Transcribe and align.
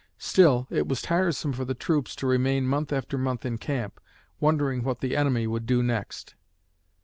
Still, 0.17 0.65
it 0.71 0.87
was 0.87 0.99
tiresome 0.99 1.53
for 1.53 1.63
the 1.63 1.75
troops 1.75 2.15
to 2.15 2.25
remain 2.25 2.65
month 2.65 2.91
after 2.91 3.19
month 3.19 3.45
in 3.45 3.59
camp, 3.59 3.99
wondering 4.39 4.81
what 4.83 4.99
the 4.99 5.15
enemy 5.15 5.45
would 5.45 5.67
do 5.67 5.83
next. 5.83 6.33